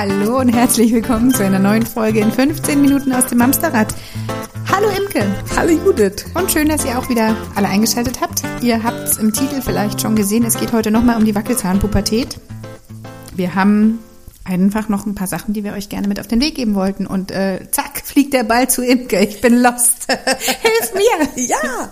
[0.00, 3.92] Hallo und herzlich willkommen zu einer neuen Folge in 15 Minuten aus dem Amsterrad.
[4.72, 5.24] Hallo Imke.
[5.56, 6.24] Hallo Judith.
[6.34, 8.44] Und schön, dass ihr auch wieder alle eingeschaltet habt.
[8.62, 12.38] Ihr habt es im Titel vielleicht schon gesehen, es geht heute nochmal um die Wackelzahnpubertät.
[13.34, 13.98] Wir haben
[14.44, 17.04] einfach noch ein paar Sachen, die wir euch gerne mit auf den Weg geben wollten.
[17.04, 19.18] Und äh, zack, fliegt der Ball zu Imke.
[19.18, 20.06] Ich bin lost.
[20.12, 21.44] Hilf mir!
[21.44, 21.90] ja.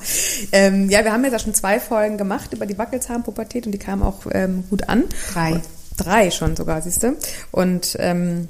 [0.53, 3.79] Ähm, ja, wir haben jetzt ja schon zwei Folgen gemacht über die Wackelzahnpubertät und die
[3.79, 5.03] kamen auch ähm, gut an.
[5.33, 5.61] Drei.
[5.97, 7.17] Drei schon sogar, siehst du.
[7.53, 8.49] Und ähm,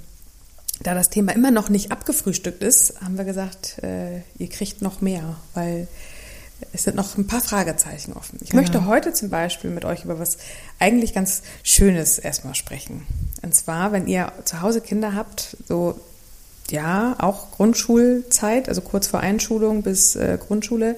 [0.83, 5.01] da das Thema immer noch nicht abgefrühstückt ist, haben wir gesagt, äh, ihr kriegt noch
[5.01, 5.89] mehr, weil
[6.73, 8.39] es sind noch ein paar Fragezeichen offen.
[8.43, 8.63] Ich Genau.
[8.63, 10.39] möchte heute zum Beispiel mit euch über was
[10.79, 13.07] eigentlich ganz Schönes erstmal sprechen.
[13.43, 15.99] Und zwar, wenn ihr zu Hause Kinder habt, so
[16.71, 20.97] ja, auch Grundschulzeit, also kurz vor Einschulung bis äh, Grundschule,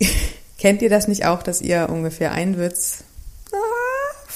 [0.58, 2.34] kennt ihr das nicht auch, dass ihr ungefähr ah,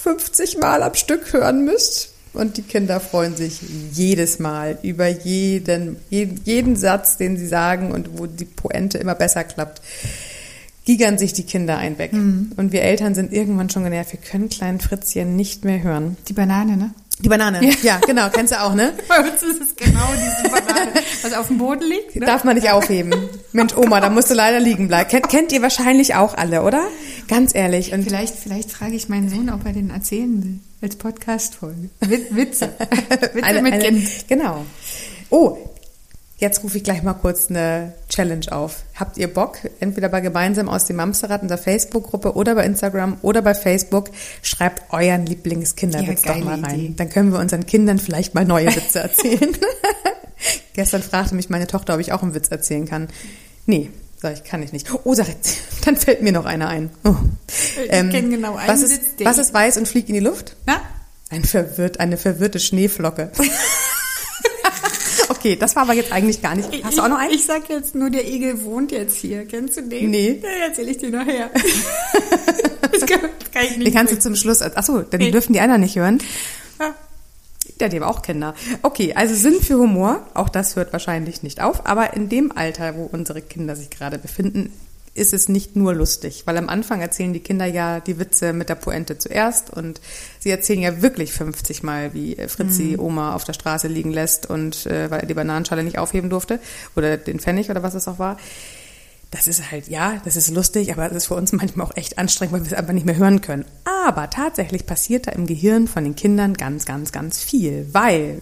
[0.06, 2.10] 50 Mal am Stück hören müsst?
[2.32, 3.60] Und die Kinder freuen sich
[3.92, 9.16] jedes Mal über jeden, jeden, jeden Satz, den sie sagen und wo die Pointe immer
[9.16, 9.80] besser klappt.
[10.84, 12.12] Gigern sich die Kinder ein weg.
[12.12, 14.12] Und wir Eltern sind irgendwann schon genervt.
[14.12, 16.16] Wir können kleinen Fritzchen nicht mehr hören.
[16.28, 16.90] Die Banane, ne?
[17.18, 17.60] Die Banane.
[17.82, 18.28] Ja, genau.
[18.28, 18.92] Kennst du auch, ne?
[19.08, 22.14] Bei uns ist es genau diese Banane, was auf dem Boden liegt.
[22.14, 22.26] Ne?
[22.26, 23.12] Darf man nicht aufheben.
[23.52, 25.08] Mensch, Oma, da musst du leider liegen bleiben.
[25.08, 26.86] Kennt, kennt ihr wahrscheinlich auch alle, oder?
[27.28, 27.92] Ganz ehrlich.
[27.92, 30.58] Und Vielleicht, vielleicht frage ich meinen Sohn, ob er den erzählen will.
[30.82, 31.88] Als Podcast-Folge.
[32.00, 32.70] Wit- Witze.
[33.32, 34.08] Witze eine, mit eine, Kind.
[34.28, 34.64] Genau.
[35.30, 35.56] Oh,
[36.38, 38.84] jetzt rufe ich gleich mal kurz eine Challenge auf.
[38.94, 43.42] Habt ihr Bock, entweder bei Gemeinsam aus dem Amsterrad, unserer Facebook-Gruppe oder bei Instagram oder
[43.42, 44.10] bei Facebook,
[44.42, 46.78] schreibt euren Lieblingskinderwitz Ja, doch mal rein.
[46.80, 46.94] Idee.
[46.96, 49.56] Dann können wir unseren Kindern vielleicht mal neue Witze erzählen.
[50.74, 53.08] Gestern fragte mich meine Tochter, ob ich auch einen Witz erzählen kann.
[53.64, 54.88] Nee, sag ich, kann ich nicht.
[55.04, 55.34] Oh, sag ich,
[55.84, 56.90] dann fällt mir noch einer ein.
[57.04, 57.14] Oh.
[57.82, 60.20] Ich kenn genau einen was ist, den Was ich- ist weiß und fliegt in die
[60.20, 60.56] Luft?
[60.66, 60.80] Na?
[61.30, 63.32] Ein verwirrt, eine verwirrte Schneeflocke.
[65.28, 66.68] okay, das war aber jetzt eigentlich gar nicht.
[66.84, 67.32] Hast du auch noch einen?
[67.32, 69.44] Ich sag jetzt nur, der Igel wohnt jetzt hier.
[69.46, 70.10] Kennst du den?
[70.10, 70.34] Nee.
[70.34, 71.50] Den erzähle ich dir nachher.
[72.92, 73.20] das kann,
[73.52, 73.86] kann ich nicht.
[73.88, 74.62] Den kannst du zum Schluss.
[74.62, 75.30] Achso, dann Nee.
[75.30, 76.22] dürfen die anderen nicht hören.
[76.80, 76.94] Ja.
[77.80, 78.54] Ja, die haben auch Kinder.
[78.82, 82.96] Okay, also Sinn für Humor, auch das hört wahrscheinlich nicht auf, aber in dem Alter,
[82.96, 84.72] wo unsere Kinder sich gerade befinden,
[85.16, 88.68] ist es nicht nur lustig, weil am Anfang erzählen die Kinder ja die Witze mit
[88.68, 90.00] der Pointe zuerst und
[90.38, 94.48] sie erzählen ja wirklich 50 Mal, wie äh, Fritzi Oma auf der Straße liegen lässt
[94.48, 96.60] und äh, weil er die Bananenschale nicht aufheben durfte
[96.94, 98.36] oder den Pfennig oder was es auch war.
[99.30, 102.18] Das ist halt, ja, das ist lustig, aber es ist für uns manchmal auch echt
[102.18, 103.64] anstrengend, weil wir es einfach nicht mehr hören können.
[103.84, 108.40] Aber tatsächlich passiert da im Gehirn von den Kindern ganz, ganz, ganz viel, weil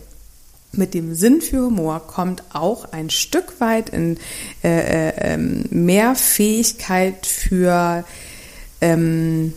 [0.77, 4.19] mit dem Sinn für Humor kommt auch ein Stück weit in
[4.63, 8.05] äh, äh, ähm, mehr Fähigkeit für,
[8.81, 9.53] ähm,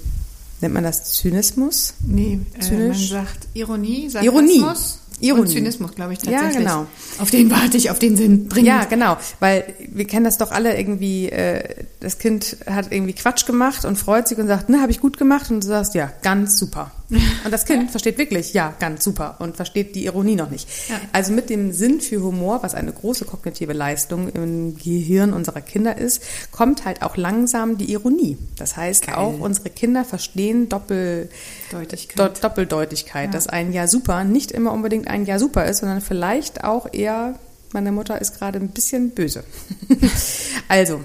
[0.62, 1.96] nennt man das Zynismus?
[2.06, 3.10] Nee, äh, man Zynisch?
[3.10, 4.60] sagt Ironie, Ironie.
[4.60, 5.07] Sarkasmus Ironie.
[5.20, 6.58] Und Zynismus, glaube ich, Ja, tatsächlich.
[6.68, 6.86] genau.
[7.20, 8.50] Auf den warte ich, auf den Sinn.
[8.50, 8.68] Dringend.
[8.68, 13.46] Ja, genau, weil wir kennen das doch alle irgendwie, äh, das Kind hat irgendwie Quatsch
[13.48, 16.12] gemacht und freut sich und sagt, ne, habe ich gut gemacht und du sagst, ja,
[16.22, 16.92] ganz super.
[17.46, 20.68] Und das Kind versteht wirklich, ja, ganz super und versteht die Ironie noch nicht.
[20.90, 20.96] Ja.
[21.14, 25.98] Also mit dem Sinn für Humor, was eine große kognitive Leistung im Gehirn unserer Kinder
[25.98, 28.38] ist, kommt halt auch langsam die Ironie.
[28.58, 29.16] Das heißt, Geil.
[29.16, 31.30] auch unsere Kinder verstehen Doppel,
[31.72, 32.18] Deutlichkeit.
[32.20, 33.32] Do Doppeldeutigkeit, Ja.
[33.32, 37.38] dass ein Ja super nicht immer unbedingt ein Ja super ist, sondern vielleicht auch eher,
[37.74, 39.44] meine Mutter ist gerade ein bisschen böse.
[40.68, 41.02] also,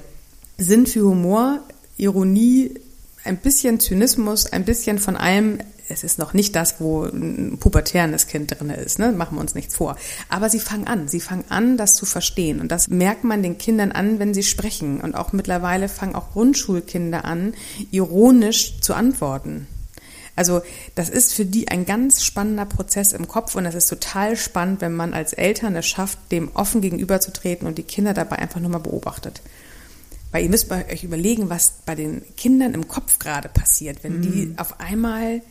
[0.59, 1.61] Sinn für Humor,
[1.97, 2.75] Ironie,
[3.25, 5.59] ein bisschen Zynismus, ein bisschen von allem.
[5.89, 9.13] Es ist noch nicht das, wo ein pubertäres Kind drin ist, ne?
[9.13, 9.97] machen wir uns nichts vor.
[10.29, 12.61] Aber sie fangen an, sie fangen an, das zu verstehen.
[12.61, 15.01] Und das merkt man den Kindern an, wenn sie sprechen.
[15.01, 17.53] Und auch mittlerweile fangen auch Grundschulkinder an,
[17.91, 19.67] ironisch zu antworten.
[20.35, 20.63] Also
[20.95, 24.81] das ist für die ein ganz spannender Prozess im Kopf und das ist total spannend,
[24.81, 28.71] wenn man als Eltern es schafft, dem offen gegenüberzutreten und die Kinder dabei einfach nur
[28.71, 29.43] mal beobachtet.
[30.31, 34.23] Weil ihr müsst bei euch überlegen, was bei den Kindern im Kopf gerade passiert, wenn
[34.23, 35.43] die auf einmal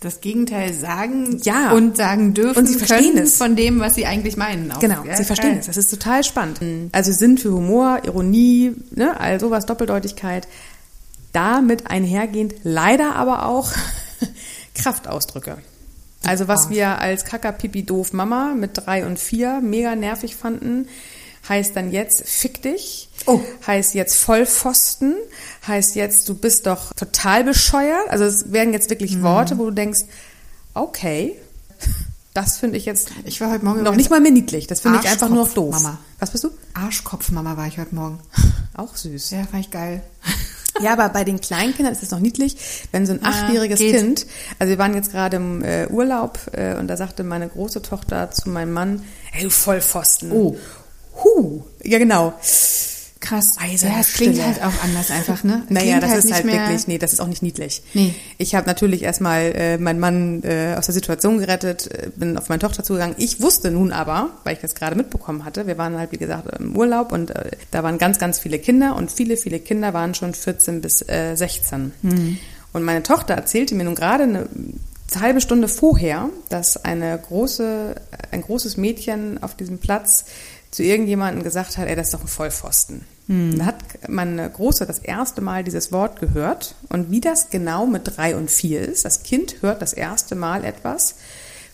[0.00, 1.70] das Gegenteil sagen Ja.
[1.70, 3.36] und sagen dürfen Und sie verstehen es.
[3.36, 4.72] von dem, was sie eigentlich meinen.
[4.72, 4.80] Auch.
[4.80, 5.60] Genau, Ja, sie verstehen geil.
[5.60, 5.66] es.
[5.66, 6.60] Das ist total spannend.
[6.92, 10.48] Also Sinn für Humor, Ironie, ne, all sowas, Doppeldeutigkeit.
[11.32, 13.70] Damit einhergehend leider aber auch
[14.74, 15.58] Kraftausdrücke.
[16.24, 20.88] Also was wir als Kaka Pipi doof Mama mit drei und vier mega nervig fanden,
[21.48, 23.40] heißt dann jetzt fick dich, Oh.
[23.66, 25.14] heißt jetzt Vollpfosten,
[25.66, 28.08] heißt jetzt du bist doch total bescheuert.
[28.08, 30.00] Also es werden jetzt wirklich Worte, wo du denkst,
[30.72, 31.36] okay,
[32.32, 34.66] das finde ich jetzt Ich war heute Morgen noch nicht mal mehr niedlich.
[34.66, 35.74] Das finde ich einfach nur noch doof.
[35.74, 35.98] Mama.
[36.18, 36.50] Was bist du?
[36.72, 38.18] Arschkopfmama war ich heute Morgen.
[38.74, 39.30] Auch süß.
[39.30, 40.02] Ja, fand ich geil.
[40.80, 42.56] Ja, aber bei den Kleinkindern ist es noch niedlich,
[42.90, 43.96] wenn so ein achtjähriges geht.
[43.96, 44.26] Kind,
[44.58, 48.30] also wir waren jetzt gerade im äh, Urlaub äh, und da sagte meine große Tochter
[48.30, 50.32] zu meinem Mann, hey du Vollpfosten.
[50.32, 50.56] Oh.
[51.22, 51.62] Huh.
[51.82, 52.34] Ja, genau.
[53.24, 53.56] Krass.
[53.58, 54.46] Eiserne ja, es klingt Stille.
[54.46, 55.62] halt auch anders einfach, ne?
[55.70, 57.82] Naja, das ist nicht halt wirklich, nee, das ist auch nicht niedlich.
[57.94, 58.14] Nee.
[58.36, 62.50] Ich habe natürlich erstmal äh, meinen Mann äh, aus der Situation gerettet, äh, bin auf
[62.50, 63.16] meine Tochter zugegangen.
[63.18, 66.48] Ich wusste nun aber, weil ich das gerade mitbekommen hatte, wir waren halt, wie gesagt,
[66.60, 70.14] im Urlaub und äh, da waren ganz, ganz viele Kinder und viele, viele Kinder waren
[70.14, 71.92] schon 14 bis äh, 16.
[72.74, 74.48] Und meine Tochter erzählte mir nun gerade eine
[75.18, 77.94] halbe Stunde vorher, dass eine große,
[78.32, 80.26] ein großes Mädchen auf diesem Platz
[80.70, 83.13] zu irgendjemandem gesagt hat, ey, das ist doch ein Vollpfosten.
[83.26, 83.76] Da hat
[84.08, 86.74] meine Große das erste Mal dieses Wort gehört.
[86.90, 90.64] Und wie das genau mit drei und vier ist, das Kind hört das erste Mal
[90.64, 91.14] etwas,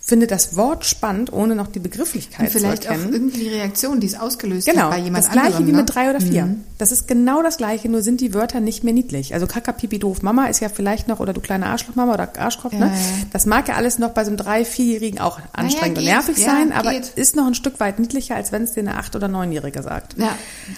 [0.02, 3.12] findet das Wort spannend, ohne noch die Begrifflichkeit Und vielleicht zu auch erkennen.
[3.12, 5.66] irgendwie die Reaktion, die es ausgelöst Genau, hat bei jemand das gleiche anderem.
[5.66, 5.76] wie ne?
[5.78, 6.56] mit drei oder vier.
[6.78, 9.34] Das ist genau das gleiche, nur sind die Wörter nicht mehr niedlich.
[9.34, 12.72] Also Kaka, Pipi, Doof, Mama ist ja vielleicht noch, oder du kleine Arschlochmama oder Arschkopf,
[12.72, 12.78] ne?
[12.80, 12.92] Ja, ja.
[13.32, 16.38] Das mag ja alles noch bei so einem drei-, vierjährigen auch anstrengend und geht, nervig
[16.38, 17.12] ja, sein, aber geht.
[17.16, 20.16] ist noch ein Stück weit niedlicher, als wenn es dir eine acht- oder neunjährige sagt.
[20.18, 20.30] Ja,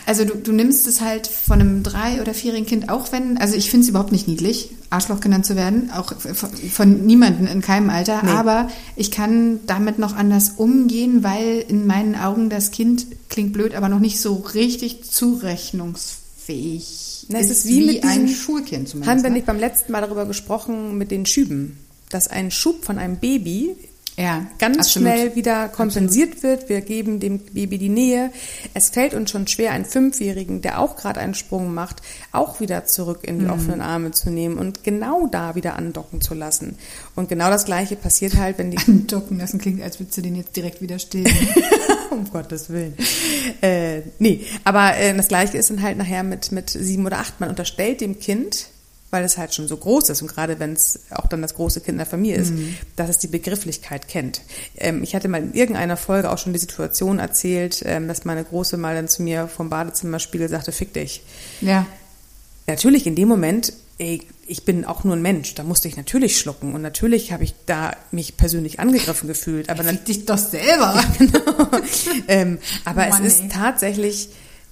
[0.05, 3.55] also du, du nimmst es halt von einem drei- oder vierjährigen Kind, auch wenn, also
[3.55, 7.91] ich finde es überhaupt nicht niedlich, Arschloch genannt zu werden, auch von, niemandem in keinem
[7.91, 8.31] Alter, Nee.
[8.31, 13.75] aber ich kann damit noch anders umgehen, weil in meinen Augen das Kind klingt blöd,
[13.75, 19.11] aber noch nicht so richtig zurechnungsfähig Na, es ist wie mit ein Schulkind zumindest.
[19.11, 19.37] Haben wir ne?
[19.37, 21.79] nicht beim letzten Mal darüber gesprochen mit den Schüben,
[22.11, 23.75] dass ein Schub von einem Baby
[24.19, 25.09] Ja, ganz absolut.
[25.09, 26.69] schnell wieder kompensiert wird.
[26.69, 28.31] Wir geben dem Baby die Nähe.
[28.75, 32.85] Es fällt uns schon schwer, einen Fünfjährigen, der auch gerade einen Sprung macht, auch wieder
[32.85, 36.77] zurück in die offenen Arme zu nehmen und genau da wieder andocken zu lassen.
[37.15, 40.37] Und genau das Gleiche passiert halt, wenn die Andocken lassen klingt, als würdest du den
[40.37, 41.33] jetzt direkt wieder stillen.
[42.11, 42.95] um Gottes Willen.
[43.63, 47.41] Äh, nee, aber äh, das Gleiche ist dann halt nachher mit, mit sieben oder acht.
[47.41, 48.67] Man unterstellt dem Kind,
[49.13, 51.81] weil es halt schon so groß ist und gerade wenn es auch dann das große
[51.81, 52.55] Kind in der Familie ist,
[52.97, 54.41] dass es die Begrifflichkeit kennt.
[54.77, 58.43] Ähm, ich hatte mal in irgendeiner Folge auch schon die Situation erzählt, ähm, dass meine
[58.43, 61.23] Große mal dann zu mir vom Badezimmerspiegel sagte, fick dich.
[61.61, 61.87] ja.
[62.69, 66.39] Natürlich in dem Moment, ey, ich bin auch nur ein Mensch, da musste ich natürlich
[66.39, 70.39] schlucken und natürlich habe ich da mich persönlich angegriffen gefühlt, aber dann Fick dich doch
[70.39, 71.03] selber.
[72.29, 73.49] ähm, aber Mann, es ist ey.
[73.49, 74.29] tatsächlich,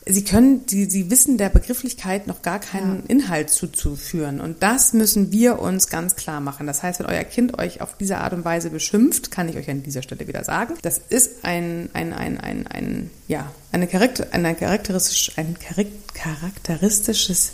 [0.07, 4.41] sie können, sie, sie wissen der Begrifflichkeit noch gar keinen Inhalt zuzuführen.
[4.41, 6.67] Und das müssen wir uns ganz klar machen.
[6.67, 9.69] Das heißt, wenn euer Kind euch auf diese Art und Weise beschimpft, kann ich euch
[9.69, 14.29] an dieser Stelle wieder sagen, das ist ein, ein, ein, ein, ein ja, eine Charakter,
[14.33, 17.53] eine charakteristisch, ein charak- charakteristisches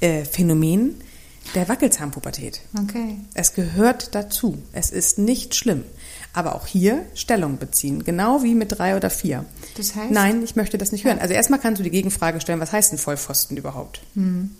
[0.00, 0.94] äh, Phänomen
[1.54, 2.60] der Wackelzahnpubertät.
[2.82, 3.16] Okay.
[3.34, 4.58] Es gehört dazu.
[4.72, 5.84] Es ist nicht schlimm.
[6.32, 8.04] Aber auch hier Stellung beziehen.
[8.04, 9.44] Genau wie mit drei oder vier.
[9.76, 10.10] Das heißt?
[10.10, 11.18] Nein, ich möchte das nicht hören.
[11.18, 14.00] Also erstmal kannst du die Gegenfrage stellen, was heißt ein Vollpfosten überhaupt?
[14.14, 14.50] Hm.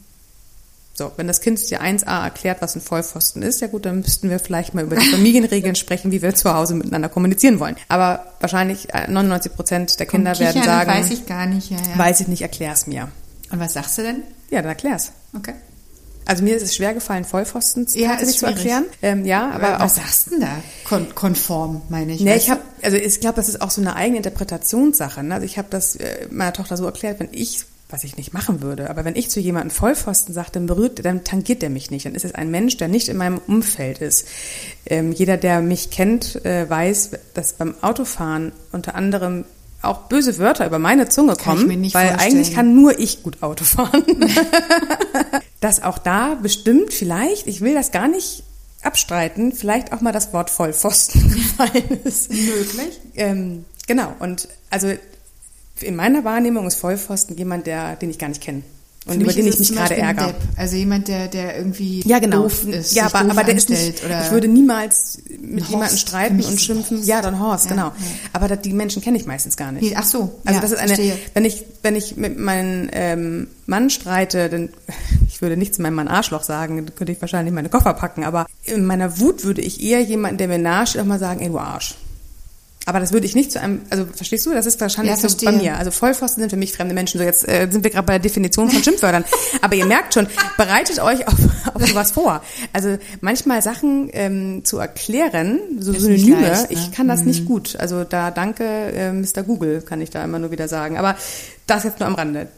[0.94, 4.30] So, wenn das Kind dir 1a erklärt, was ein Vollpfosten ist, ja gut, dann müssten
[4.30, 7.76] wir vielleicht mal über die Familienregeln sprechen, wie wir zu Hause miteinander kommunizieren wollen.
[7.88, 11.70] Aber wahrscheinlich äh, 99 Prozent der Kinder Vom werden Kichern sagen, weiß ich gar nicht,
[11.70, 11.98] ja, ja.
[11.98, 13.12] weiß ich nicht, erklär's mir.
[13.52, 14.24] Und was sagst du denn?
[14.50, 15.12] Ja, dann erklär's.
[15.36, 15.54] Okay.
[16.28, 18.84] Also mir ist es schwer gefallen, Vollpfosten Ja, tatsächlich zu erklären.
[19.00, 20.62] Ähm, ja, aber Aber was auch sagst du denn da?
[20.84, 22.20] Kon konform, meine ich.
[22.20, 25.22] Nee, weißt ich habe, also ich glaube, das ist auch so eine eigene Interpretationssache.
[25.22, 25.36] Ne?
[25.36, 28.60] Also ich habe das äh, meiner Tochter so erklärt, wenn ich, was ich nicht machen
[28.60, 32.04] würde, aber wenn ich zu jemandem Vollpfosten sage, dann berührt, dann tangiert der mich nicht.
[32.04, 34.28] Dann ist es ein Mensch, der nicht in meinem Umfeld ist.
[34.84, 39.46] Ähm, jeder, der mich kennt, äh, weiß, dass beim Autofahren unter anderem
[39.82, 42.18] auch böse Wörter über meine Zunge kommen, weil vorstellen.
[42.18, 44.04] eigentlich kann nur ich gut Auto fahren.
[45.60, 48.42] dass auch da bestimmt vielleicht, ich will das gar nicht
[48.82, 52.30] abstreiten, vielleicht auch mal das Wort Vollpfosten gefallen ist.
[52.30, 53.00] Möglich.
[53.14, 54.92] Ähm, genau, und also
[55.80, 58.62] in meiner Wahrnehmung ist Vollpfosten jemand, der, den ich gar nicht kenne
[59.08, 60.34] und Für über den ich mich gerade ärgere.
[60.56, 62.42] Also jemand, der, der irgendwie Ja, genau.
[62.42, 62.94] doof ist.
[62.94, 67.02] ja, aber, aber der ist nicht, ich würde niemals mit jemandem streiten und schimpfen.
[67.04, 67.86] Ja, dann Horst, Ja, genau.
[67.86, 67.92] ja.
[68.32, 69.82] Aber die Menschen kenne ich meistens gar nicht.
[69.82, 71.16] Nee, ach so, Also ja, das ist eine, verstehe.
[71.34, 74.68] wenn ich, wenn ich mit meinem ähm, Mann streite, dann,
[75.28, 78.24] ich würde nicht zu meinem Mann Arschloch sagen, dann könnte ich wahrscheinlich meine Koffer packen,
[78.24, 81.40] aber in meiner Wut würde ich eher jemanden, der mir nahe steht, auch mal sagen,
[81.40, 81.94] ey, du Arsch.
[82.88, 85.44] Aber das würde ich nicht zu einem, also verstehst du, das ist wahrscheinlich Ja, so
[85.44, 85.76] bei mir.
[85.76, 87.18] Also Vollpfosten sind für mich fremde Menschen.
[87.18, 89.26] So jetzt äh, sind wir gerade bei der Definition von Schimpfwörtern.
[89.60, 90.26] Aber ihr merkt schon,
[90.56, 91.34] bereitet euch auf,
[91.74, 92.42] auf sowas vor.
[92.72, 96.78] Also manchmal Sachen ähm, zu erklären, so Ist Synonyme, leicht, ne?
[96.78, 97.76] ich kann das nicht gut.
[97.76, 99.42] Also da danke äh, Mr.
[99.42, 100.96] Google, kann ich da immer nur wieder sagen.
[100.96, 101.14] Aber
[101.66, 102.48] das jetzt nur am Rande.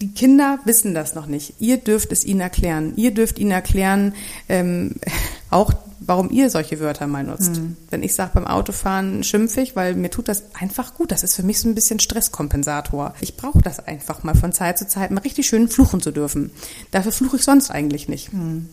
[0.00, 1.52] Die Kinder wissen das noch nicht.
[1.58, 2.94] Ihr dürft es ihnen erklären.
[2.96, 4.14] Ihr dürft ihnen erklären,
[4.48, 4.94] ähm,
[5.50, 7.56] auch warum ihr solche Wörter mal nutzt.
[7.56, 7.76] Mhm.
[7.90, 11.12] Wenn ich sage beim Autofahren schimpfe ich, weil mir tut das einfach gut.
[11.12, 13.14] Das ist für mich so ein bisschen Stresskompensator.
[13.20, 16.50] Ich brauche das einfach mal von Zeit zu Zeit mal richtig schön fluchen zu dürfen.
[16.90, 18.32] Dafür fluche ich sonst eigentlich nicht.
[18.32, 18.68] Mhm.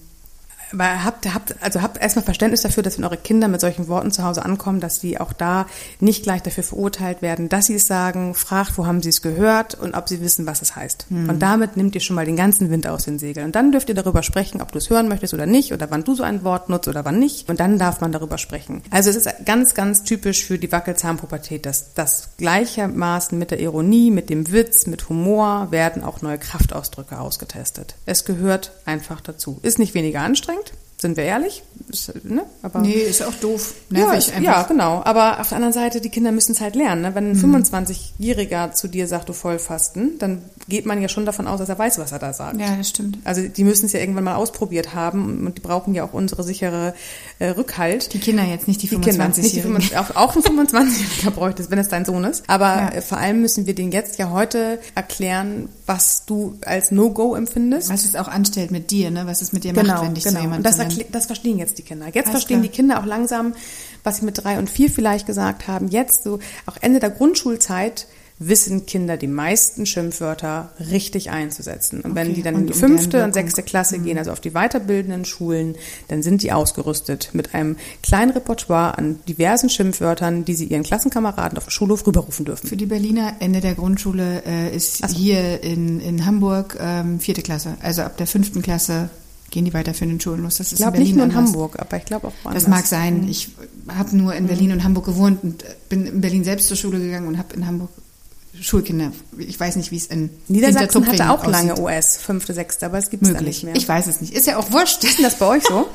[0.73, 4.11] Aber habt, habt, also habt erstmal Verständnis dafür, dass wenn eure Kinder mit solchen Worten
[4.11, 5.65] zu Hause ankommen, dass die auch da
[5.99, 9.75] nicht gleich dafür verurteilt werden, dass sie es sagen, fragt, wo haben sie es gehört
[9.75, 11.07] und ob sie wissen, was es heißt.
[11.09, 11.29] Mhm.
[11.29, 13.47] Und damit nimmt ihr schon mal den ganzen Wind aus den Segeln.
[13.47, 16.03] Und dann dürft ihr darüber sprechen, ob du es hören möchtest oder nicht, oder wann
[16.03, 17.49] du so ein Wort nutzt oder wann nicht.
[17.49, 18.81] Und dann darf man darüber sprechen.
[18.89, 24.11] Also es ist ganz, ganz typisch für die Wackelzahnpubertät, dass das gleichermaßen mit der Ironie,
[24.11, 27.95] mit dem Witz, mit Humor werden auch neue Kraftausdrücke ausgetestet.
[28.05, 29.59] Es gehört einfach dazu.
[29.61, 31.61] Ist nicht weniger anstrengend, anfängt sind wir ehrlich?
[31.89, 32.43] Ist, ne?
[32.63, 33.75] Aber, nee, ist auch doof.
[33.91, 35.03] Nervig ja, ja, genau.
[35.05, 37.03] Aber auf der anderen Seite, die Kinder müssen es halt lernen.
[37.03, 37.13] Ne?
[37.13, 37.63] Wenn ein mhm.
[37.63, 41.77] 25-Jähriger zu dir sagt, du Vollfasten, dann geht man ja schon davon aus, dass er
[41.77, 42.59] weiß, was er da sagt.
[42.59, 43.19] Ja, das stimmt.
[43.23, 46.41] Also die müssen es ja irgendwann mal ausprobiert haben und die brauchen ja auch unsere
[46.41, 46.95] sichere
[47.37, 48.13] äh, Rückhalt.
[48.13, 49.77] Die Kinder jetzt, nicht die 25-Jährigen.
[49.97, 52.43] Auch, auch ein 25-Jähriger bräuchte es, wenn es dein Sohn ist.
[52.47, 52.89] Aber ja.
[52.89, 57.89] äh, vor allem müssen wir denen jetzt ja heute erklären, was du als No-Go empfindest.
[57.89, 59.27] Was es auch anstellt mit dir, ne?
[59.27, 60.37] was es mit dir genau, macht, wenn dich genau.
[60.37, 60.86] so jemand das
[61.25, 62.05] verstehen jetzt die Kinder.
[62.07, 62.71] Jetzt Alles verstehen klar.
[62.71, 63.53] die Kinder auch langsam,
[64.03, 65.87] was sie mit drei und vier vielleicht gesagt haben.
[65.87, 68.07] Jetzt so auch Ende der Grundschulzeit
[68.39, 72.01] wissen Kinder die meisten Schimpfwörter richtig einzusetzen.
[72.01, 72.15] Und okay.
[72.15, 74.03] wenn die dann in die fünfte und sechste Klasse mhm.
[74.03, 75.75] gehen, also auf die weiterbildenden Schulen,
[76.07, 81.57] dann sind die ausgerüstet mit einem kleinen Repertoire an diversen Schimpfwörtern, die sie ihren Klassenkameraden
[81.57, 82.67] auf dem Schulhof rüberrufen dürfen.
[82.67, 85.07] Für die Berliner Ende der Grundschule äh, ist so.
[85.07, 87.77] hier in, in Hamburg ähm, vierte Klasse.
[87.81, 89.09] Also ab der fünften Klasse
[89.49, 90.57] gehen die weiter für den Schulen los.
[90.57, 91.47] Das ist ich glaube nicht nur in anders.
[91.47, 92.63] Hamburg, aber ich glaube auch woanders.
[92.63, 93.21] Das mag sein.
[93.23, 93.29] Mhm.
[93.29, 93.49] Ich
[93.87, 97.27] habe nur in Berlin und Hamburg gewohnt und bin in Berlin selbst zur Schule gegangen
[97.27, 97.89] und habe in Hamburg
[98.59, 99.11] Schulkinder.
[99.37, 101.51] Ich weiß nicht, wie es in Niedersachsen hatte auch aussieht.
[101.51, 103.75] lange OS, fünfte, sechste, aber es gibt es da nicht mehr.
[103.75, 104.33] Ich weiß es nicht.
[104.33, 105.03] Ist ja auch wurscht.
[105.03, 105.87] Ist denn das bei euch so?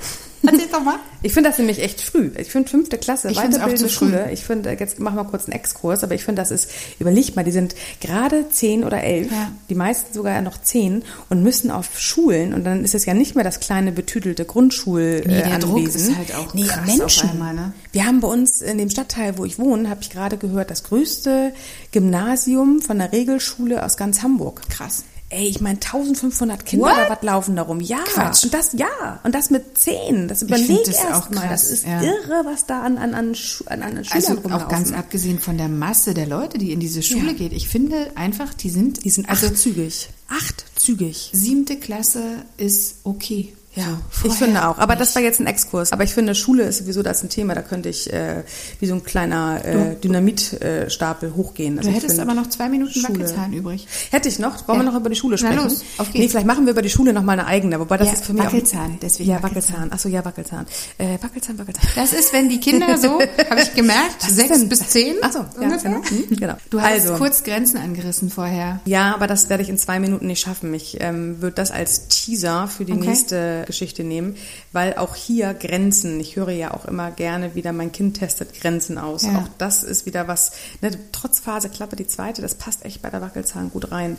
[0.42, 0.96] Erzähl doch mal.
[1.24, 2.32] Ich finde das nämlich echt früh.
[2.36, 4.32] Ich finde fünfte Klasse, ich weiterbildende Schule.
[4.32, 6.68] Ich finde, äh, jetzt machen wir kurz einen Exkurs, aber ich finde, das ist,
[6.98, 9.52] überleg mal, die sind gerade zehn oder elf, ja.
[9.68, 13.36] die meisten sogar noch zehn und müssen auf Schulen und dann ist es ja nicht
[13.36, 15.30] mehr das kleine betüdelte Grundschulanwesen.
[15.30, 17.30] Nee, der Druck ist halt auch nee, krass Menschen.
[17.30, 17.72] Einmal, ne?
[17.92, 20.82] Wir haben bei uns in dem Stadtteil, wo ich wohne, habe ich gerade gehört, das
[20.82, 21.52] größte
[21.92, 24.62] Gymnasium von der Regelschule aus ganz Hamburg.
[24.68, 25.04] Krass.
[25.32, 26.92] Ey, ich meine 1500 Kinder What?
[26.92, 27.80] oder was laufen darum?
[27.80, 28.00] Ja.
[28.04, 28.44] Quatsch.
[28.44, 29.20] Und das ja.
[29.22, 30.28] Und das mit zehn.
[30.28, 31.48] Das überleg erst mal.
[31.48, 32.02] Das ist ja.
[32.02, 33.34] irre, was da an an an,
[33.66, 37.02] an, an Schülern Also auch ganz abgesehen von der Masse der Leute, die in diese
[37.02, 37.32] Schule ja.
[37.32, 37.52] geht.
[37.54, 40.10] Ich finde einfach, die sind die sind also achtzügig.
[40.28, 41.30] Achtzügig.
[41.32, 42.22] Siebte Klasse
[42.58, 43.54] ist okay.
[43.74, 44.78] Ja, so, ich finde auch.
[44.78, 45.92] Aber das war jetzt ein Exkurs.
[45.92, 47.54] Aber ich finde, Schule ist sowieso das ein Thema.
[47.54, 48.42] Da könnte ich äh,
[48.80, 51.78] wie so ein kleiner äh, Dynamitstapel äh, hochgehen.
[51.78, 53.20] Also du hättest aber noch zwei Minuten Schule.
[53.20, 53.86] Wackelzahn übrig.
[54.10, 54.68] Hätte ich noch.
[54.68, 54.84] Wollen ja.
[54.84, 55.56] wir noch über die Schule sprechen?
[55.56, 56.18] Na los, auf geht's.
[56.18, 57.80] Nee, vielleicht machen wir über die Schule noch mal eine eigene.
[57.80, 59.90] Wobei das ja, ist für mich Wackelzahn, auch, deswegen Ja, Wackelzahn.
[59.90, 60.66] Achso, ja, Wackelzahn.
[60.98, 61.88] Äh, Wackelzahn, Wackelzahn.
[61.94, 65.16] Das ist, wenn die Kinder so, habe ich gemerkt, sechs bis zehn.
[65.22, 66.00] Achso, ja, genau.
[66.28, 66.54] Genau.
[66.68, 68.80] Du hast also, kurz Grenzen angerissen vorher.
[68.84, 70.74] Ja, aber das werde ich in zwei Minuten nicht schaffen.
[70.74, 73.08] Ich ähm, würde das als Teaser für die okay.
[73.08, 74.36] nächste Geschichte nehmen
[74.72, 78.98] weil auch hier Grenzen, ich höre ja auch immer gerne wieder, mein Kind testet Grenzen
[78.98, 79.24] aus.
[79.24, 79.38] Ja.
[79.38, 83.20] Auch das ist wieder was, ne, trotz Phaseklappe die zweite, das passt echt bei der
[83.20, 84.16] Wackelzahn gut rein.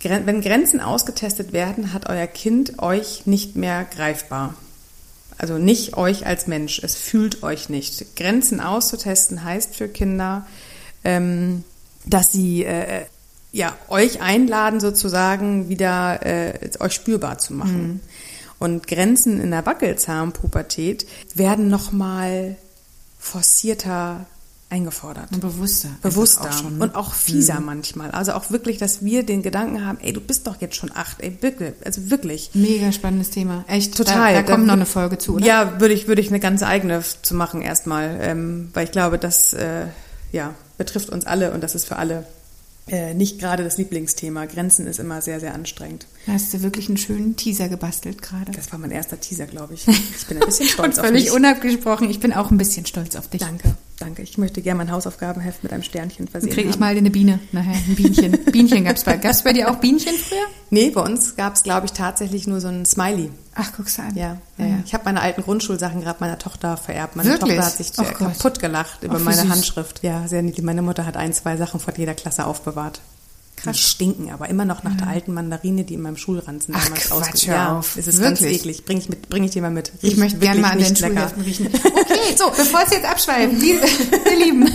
[0.00, 4.54] Wenn Grenzen ausgetestet werden, hat euer Kind euch nicht mehr greifbar.
[5.38, 8.16] Also nicht euch als Mensch, es fühlt euch nicht.
[8.16, 10.46] Grenzen auszutesten heißt für Kinder,
[11.04, 11.64] ähm,
[12.06, 13.06] dass sie äh,
[13.50, 17.88] ja, euch einladen, sozusagen wieder äh, euch spürbar zu machen.
[17.88, 18.00] Mhm.
[18.58, 22.56] Und Grenzen in der Wackelzahnpubertät werden nochmal
[23.18, 24.26] forcierter
[24.70, 25.32] eingefordert.
[25.32, 25.88] Und bewusster.
[26.02, 26.50] Bewusster.
[26.50, 27.66] Auch schon, Und auch fieser mhm.
[27.66, 28.10] manchmal.
[28.10, 31.20] Also auch wirklich, dass wir den Gedanken haben, ey, du bist doch jetzt schon acht,
[31.20, 32.50] ey, wirklich, also wirklich.
[32.54, 33.64] Mega spannendes Thema.
[33.66, 33.96] Echt.
[33.96, 34.34] Total.
[34.34, 35.46] Da, da kommt da, noch eine Folge zu, oder?
[35.46, 39.18] Ja, würde ich, würde ich eine ganz eigene zu machen erstmal, ähm, weil ich glaube,
[39.18, 39.86] das, äh,
[40.32, 42.26] ja, betrifft uns alle und das ist für alle
[42.90, 44.46] äh, nicht gerade das Lieblingsthema.
[44.46, 46.06] Grenzen ist immer sehr, sehr anstrengend.
[46.26, 48.52] Hast du wirklich einen schönen Teaser gebastelt gerade?
[48.52, 49.86] Das war mein erster Teaser, glaube ich.
[50.18, 51.30] Ich bin ein bisschen stolz auf völlig mich.
[51.30, 52.10] Völlig unabgesprochen.
[52.10, 53.40] Ich bin auch ein bisschen stolz auf dich.
[53.40, 54.22] Danke, danke.
[54.22, 56.52] Ich möchte gerne mein Hausaufgabenheft mit einem Sternchen versehen.
[56.52, 58.32] Kriege ich mal eine Biene nachher, ein Bienchen.
[58.52, 59.16] Bienchen gab es bei.
[59.16, 60.46] Gab es bei dir auch Bienchen früher?
[60.70, 63.30] Nee, bei uns gab es, glaube ich, tatsächlich nur so ein Smiley.
[63.54, 64.14] Ach, guck's an.
[64.16, 64.78] Ja, ja, ja.
[64.84, 67.16] Ich habe meine alten Grundschulsachen gerade meiner Tochter vererbt.
[67.16, 67.56] Meine Wirklich?
[67.56, 69.50] Tochter hat sich oh kaputt gelacht über Ach, meine süß.
[69.50, 70.02] Handschrift.
[70.02, 70.64] Ja, sehr niedlich.
[70.64, 73.00] Meine Mutter hat ein, zwei Sachen von jeder Klasse aufbewahrt.
[73.58, 73.76] Krass.
[73.76, 74.98] Die stinken, aber immer noch nach ja.
[74.98, 77.96] der alten Mandarine, die in meinem Schulranzen Ach, damals Quatsch, ja, auf.
[77.96, 78.40] Es ist Wirklich?
[78.40, 78.84] ganz eklig.
[78.84, 79.92] Bring ich, mit, bring ich dir mal mit.
[80.02, 81.68] Riecht ich möchte gerne mal an den Schulheften riechen.
[82.08, 84.70] Okay, so, bevor es jetzt abschweift, ihr Lieben,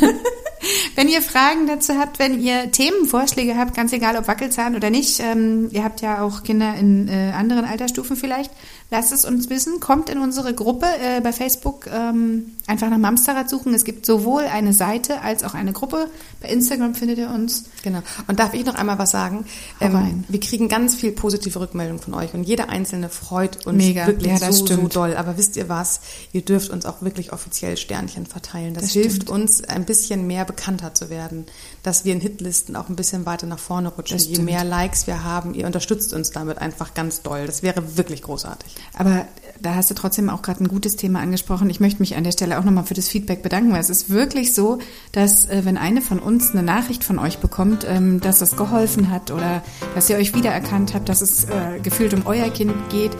[0.95, 5.19] wenn ihr Fragen dazu habt, wenn ihr Themenvorschläge habt, ganz egal ob Wackelzahn oder nicht,
[5.19, 8.51] ähm, ihr habt ja auch Kinder in äh, anderen Altersstufen vielleicht,
[8.93, 9.79] Lasst es uns wissen.
[9.79, 11.87] Kommt in unsere Gruppe äh, bei Facebook.
[11.87, 13.73] Ähm, einfach nach Mamsterrad suchen.
[13.73, 16.11] Es gibt sowohl eine Seite als auch eine Gruppe.
[16.43, 17.63] Bei Instagram findet ihr uns.
[17.81, 18.03] Genau.
[18.27, 19.45] Und darf ich noch einmal was sagen?
[19.81, 24.05] Ähm, wir kriegen ganz viel positive Rückmeldung von euch und jeder einzelne freut uns Mega.
[24.05, 24.93] wirklich Ja, das so, stimmt.
[24.93, 25.15] so doll.
[25.15, 26.01] Aber wisst ihr was?
[26.31, 28.75] Ihr dürft uns auch wirklich offiziell Sternchen verteilen.
[28.75, 29.29] Das, hilft stimmt.
[29.31, 31.47] uns, ein bisschen mehr bekannter zu werden,
[31.81, 34.17] dass wir in Hitlisten auch ein bisschen weiter nach vorne rutschen.
[34.17, 34.45] Das Je stimmt.
[34.51, 37.47] mehr Likes wir haben, ihr unterstützt uns damit einfach ganz doll.
[37.47, 38.82] Das wäre wirklich großartig.
[38.97, 39.25] Aber
[39.61, 41.69] da hast du trotzdem auch gerade ein gutes Thema angesprochen.
[41.69, 44.09] Ich möchte mich an der Stelle auch nochmal für das Feedback bedanken, weil es ist
[44.09, 44.79] wirklich so,
[45.11, 49.09] dass äh, wenn eine von uns eine Nachricht von euch bekommt, ähm, dass das geholfen
[49.09, 49.63] hat oder
[49.95, 53.11] dass ihr euch wiedererkannt habt, dass es äh, gefühlt um euer Kind geht,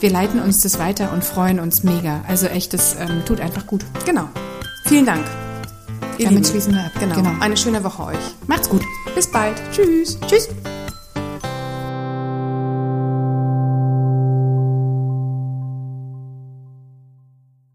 [0.00, 2.22] wir leiten uns das weiter und freuen uns mega.
[2.26, 3.84] Also echt, das ähm, tut einfach gut.
[4.04, 4.28] Genau.
[4.86, 5.24] Vielen Dank.
[6.18, 6.44] Ihr Damit Lieben.
[6.44, 6.92] schließen wir ab.
[6.98, 7.14] Genau.
[7.14, 7.30] Genau.
[7.40, 8.18] Eine schöne Woche euch.
[8.46, 8.82] Macht's gut.
[9.14, 9.60] Bis bald.
[9.72, 10.18] Tschüss.
[10.26, 10.48] Tschüss.